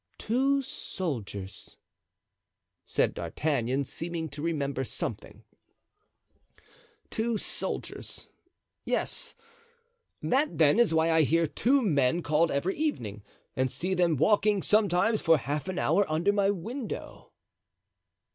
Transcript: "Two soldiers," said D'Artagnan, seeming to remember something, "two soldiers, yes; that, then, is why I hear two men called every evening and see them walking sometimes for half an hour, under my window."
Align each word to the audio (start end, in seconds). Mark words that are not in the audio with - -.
"Two 0.17 0.63
soldiers," 0.63 1.77
said 2.87 3.13
D'Artagnan, 3.13 3.83
seeming 3.83 4.29
to 4.29 4.41
remember 4.41 4.83
something, 4.83 5.43
"two 7.11 7.37
soldiers, 7.37 8.27
yes; 8.83 9.35
that, 10.19 10.57
then, 10.57 10.79
is 10.79 10.91
why 10.91 11.11
I 11.11 11.21
hear 11.21 11.45
two 11.45 11.83
men 11.83 12.23
called 12.23 12.49
every 12.49 12.75
evening 12.77 13.21
and 13.55 13.69
see 13.71 13.93
them 13.93 14.17
walking 14.17 14.63
sometimes 14.63 15.21
for 15.21 15.37
half 15.37 15.67
an 15.67 15.77
hour, 15.77 16.11
under 16.11 16.33
my 16.33 16.49
window." 16.49 17.31